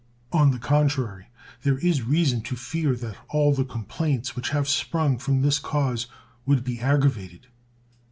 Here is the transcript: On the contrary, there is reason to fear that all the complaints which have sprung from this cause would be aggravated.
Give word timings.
On 0.33 0.49
the 0.49 0.57
contrary, 0.57 1.27
there 1.61 1.77
is 1.77 2.01
reason 2.01 2.41
to 2.45 2.55
fear 2.55 2.95
that 2.95 3.17
all 3.29 3.53
the 3.53 3.63
complaints 3.63 4.35
which 4.35 4.49
have 4.49 4.67
sprung 4.67 5.19
from 5.19 5.43
this 5.43 5.59
cause 5.59 6.07
would 6.43 6.63
be 6.63 6.79
aggravated. 6.79 7.45